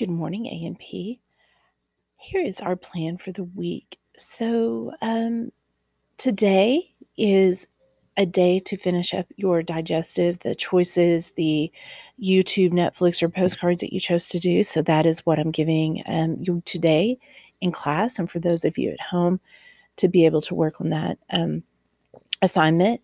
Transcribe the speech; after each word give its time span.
Good 0.00 0.08
morning, 0.08 0.46
A&P. 0.46 1.20
Here 2.16 2.42
is 2.42 2.60
our 2.60 2.74
plan 2.74 3.18
for 3.18 3.32
the 3.32 3.44
week. 3.44 3.98
So, 4.16 4.94
um, 5.02 5.52
today 6.16 6.94
is 7.18 7.66
a 8.16 8.24
day 8.24 8.60
to 8.60 8.78
finish 8.78 9.12
up 9.12 9.26
your 9.36 9.62
digestive, 9.62 10.38
the 10.38 10.54
choices, 10.54 11.32
the 11.36 11.70
YouTube, 12.18 12.72
Netflix, 12.72 13.22
or 13.22 13.28
postcards 13.28 13.82
that 13.82 13.92
you 13.92 14.00
chose 14.00 14.28
to 14.28 14.38
do. 14.38 14.62
So, 14.64 14.80
that 14.80 15.04
is 15.04 15.20
what 15.26 15.38
I'm 15.38 15.50
giving 15.50 16.02
um, 16.06 16.38
you 16.40 16.62
today 16.64 17.18
in 17.60 17.70
class. 17.70 18.18
And 18.18 18.30
for 18.30 18.38
those 18.38 18.64
of 18.64 18.78
you 18.78 18.92
at 18.92 19.00
home, 19.00 19.38
to 19.96 20.08
be 20.08 20.24
able 20.24 20.40
to 20.40 20.54
work 20.54 20.80
on 20.80 20.88
that. 20.88 21.18
Um, 21.28 21.62
assignment. 22.42 23.00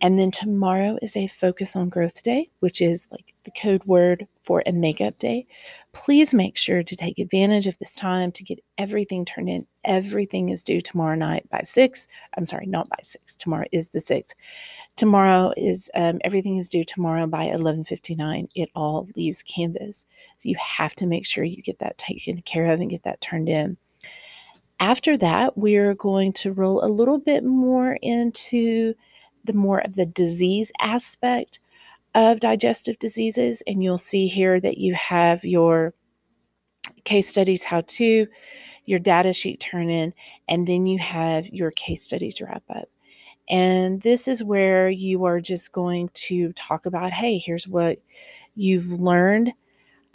And 0.00 0.18
then 0.18 0.30
tomorrow 0.30 0.98
is 1.02 1.16
a 1.16 1.26
focus 1.26 1.74
on 1.76 1.88
growth 1.88 2.22
day, 2.22 2.50
which 2.60 2.80
is 2.80 3.06
like 3.10 3.34
the 3.44 3.50
code 3.50 3.84
word 3.84 4.26
for 4.42 4.62
a 4.66 4.72
makeup 4.72 5.18
day. 5.18 5.46
Please 5.96 6.34
make 6.34 6.58
sure 6.58 6.82
to 6.82 6.94
take 6.94 7.18
advantage 7.18 7.66
of 7.66 7.78
this 7.78 7.94
time 7.94 8.30
to 8.32 8.44
get 8.44 8.60
everything 8.76 9.24
turned 9.24 9.48
in. 9.48 9.66
Everything 9.82 10.50
is 10.50 10.62
due 10.62 10.82
tomorrow 10.82 11.14
night 11.14 11.48
by 11.48 11.62
six. 11.64 12.06
I'm 12.36 12.44
sorry, 12.44 12.66
not 12.66 12.86
by 12.90 12.98
six. 13.02 13.34
Tomorrow 13.34 13.64
is 13.72 13.88
the 13.88 14.00
sixth. 14.00 14.34
Tomorrow 14.96 15.54
is 15.56 15.88
um, 15.94 16.18
everything 16.22 16.58
is 16.58 16.68
due 16.68 16.84
tomorrow 16.84 17.26
by 17.26 17.46
11:59. 17.46 18.46
It 18.54 18.68
all 18.74 19.08
leaves 19.16 19.42
Canvas, 19.42 20.04
so 20.38 20.50
you 20.50 20.56
have 20.60 20.94
to 20.96 21.06
make 21.06 21.24
sure 21.24 21.44
you 21.44 21.62
get 21.62 21.78
that 21.78 21.96
taken 21.96 22.42
care 22.42 22.66
of 22.66 22.78
and 22.80 22.90
get 22.90 23.04
that 23.04 23.22
turned 23.22 23.48
in. 23.48 23.78
After 24.78 25.16
that, 25.16 25.56
we're 25.56 25.94
going 25.94 26.34
to 26.34 26.52
roll 26.52 26.84
a 26.84 26.92
little 26.92 27.18
bit 27.18 27.42
more 27.42 27.94
into 28.02 28.92
the 29.44 29.54
more 29.54 29.78
of 29.78 29.94
the 29.94 30.06
disease 30.06 30.70
aspect 30.78 31.58
of 32.16 32.40
digestive 32.40 32.98
diseases. 32.98 33.62
And 33.68 33.82
you'll 33.82 33.98
see 33.98 34.26
here 34.26 34.58
that 34.60 34.78
you 34.78 34.94
have 34.94 35.44
your 35.44 35.94
case 37.04 37.28
studies, 37.28 37.62
how 37.62 37.82
to, 37.82 38.26
your 38.86 38.98
data 38.98 39.32
sheet 39.32 39.60
turn 39.60 39.90
in, 39.90 40.12
and 40.48 40.66
then 40.66 40.86
you 40.86 40.98
have 40.98 41.46
your 41.48 41.70
case 41.72 42.02
studies 42.02 42.40
wrap 42.40 42.64
up. 42.70 42.88
And 43.48 44.00
this 44.00 44.26
is 44.26 44.42
where 44.42 44.88
you 44.88 45.24
are 45.24 45.40
just 45.40 45.70
going 45.72 46.10
to 46.14 46.52
talk 46.54 46.86
about 46.86 47.12
hey, 47.12 47.38
here's 47.38 47.68
what 47.68 47.98
you've 48.56 48.98
learned 48.98 49.52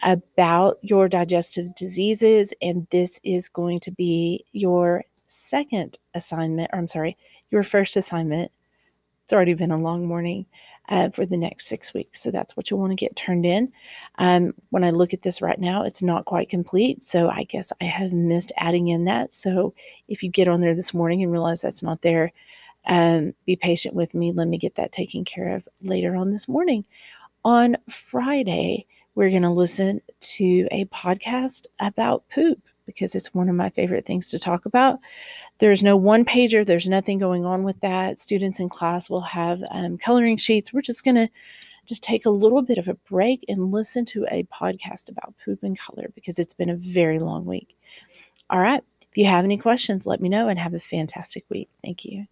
about 0.03 0.79
your 0.81 1.07
digestive 1.07 1.73
diseases, 1.75 2.53
and 2.61 2.87
this 2.89 3.19
is 3.23 3.47
going 3.47 3.79
to 3.81 3.91
be 3.91 4.43
your 4.51 5.03
second 5.27 5.97
assignment, 6.15 6.69
or 6.73 6.79
I'm 6.79 6.87
sorry, 6.87 7.15
your 7.51 7.63
first 7.63 7.95
assignment. 7.95 8.51
It's 9.31 9.33
already 9.33 9.53
been 9.53 9.71
a 9.71 9.77
long 9.77 10.09
morning 10.09 10.45
uh, 10.89 11.09
for 11.09 11.25
the 11.25 11.37
next 11.37 11.67
six 11.67 11.93
weeks. 11.93 12.21
So 12.21 12.31
that's 12.31 12.57
what 12.57 12.69
you'll 12.69 12.81
want 12.81 12.91
to 12.91 12.97
get 12.97 13.15
turned 13.15 13.45
in. 13.45 13.71
Um, 14.17 14.53
when 14.71 14.83
I 14.83 14.89
look 14.89 15.13
at 15.13 15.21
this 15.21 15.41
right 15.41 15.57
now, 15.57 15.85
it's 15.85 16.01
not 16.01 16.25
quite 16.25 16.49
complete. 16.49 17.01
So 17.01 17.29
I 17.29 17.45
guess 17.45 17.71
I 17.79 17.85
have 17.85 18.11
missed 18.11 18.51
adding 18.57 18.89
in 18.89 19.05
that. 19.05 19.33
So 19.33 19.73
if 20.09 20.21
you 20.21 20.29
get 20.29 20.49
on 20.49 20.59
there 20.59 20.75
this 20.75 20.93
morning 20.93 21.23
and 21.23 21.31
realize 21.31 21.61
that's 21.61 21.81
not 21.81 22.01
there, 22.01 22.33
um, 22.87 23.33
be 23.45 23.55
patient 23.55 23.95
with 23.95 24.13
me. 24.13 24.33
Let 24.33 24.49
me 24.49 24.57
get 24.57 24.75
that 24.75 24.91
taken 24.91 25.23
care 25.23 25.55
of 25.55 25.65
later 25.81 26.13
on 26.17 26.31
this 26.31 26.49
morning. 26.49 26.83
On 27.45 27.77
Friday, 27.89 28.85
we're 29.15 29.29
going 29.29 29.43
to 29.43 29.49
listen 29.49 30.01
to 30.19 30.67
a 30.71 30.83
podcast 30.87 31.67
about 31.79 32.25
poop 32.35 32.59
because 32.95 33.15
it's 33.15 33.33
one 33.33 33.49
of 33.49 33.55
my 33.55 33.69
favorite 33.69 34.05
things 34.05 34.29
to 34.29 34.39
talk 34.39 34.65
about. 34.65 34.99
There's 35.59 35.83
no 35.83 35.95
one 35.95 36.25
pager, 36.25 36.65
there's 36.65 36.87
nothing 36.87 37.17
going 37.17 37.45
on 37.45 37.63
with 37.63 37.79
that. 37.81 38.19
Students 38.19 38.59
in 38.59 38.69
class 38.69 39.09
will 39.09 39.21
have 39.21 39.61
um, 39.71 39.97
coloring 39.97 40.37
sheets. 40.37 40.73
We're 40.73 40.81
just 40.81 41.03
going 41.03 41.15
to 41.15 41.29
just 41.85 42.03
take 42.03 42.25
a 42.25 42.29
little 42.29 42.61
bit 42.61 42.77
of 42.77 42.87
a 42.87 42.93
break 42.93 43.43
and 43.47 43.71
listen 43.71 44.05
to 44.05 44.25
a 44.31 44.43
podcast 44.43 45.09
about 45.09 45.35
poop 45.43 45.63
and 45.63 45.77
color 45.77 46.11
because 46.15 46.39
it's 46.39 46.53
been 46.53 46.69
a 46.69 46.75
very 46.75 47.19
long 47.19 47.45
week. 47.45 47.75
All 48.49 48.59
right. 48.59 48.83
If 49.01 49.17
you 49.17 49.25
have 49.25 49.43
any 49.43 49.57
questions, 49.57 50.05
let 50.05 50.21
me 50.21 50.29
know 50.29 50.47
and 50.47 50.57
have 50.57 50.73
a 50.73 50.79
fantastic 50.79 51.43
week. 51.49 51.69
Thank 51.83 52.05
you. 52.05 52.27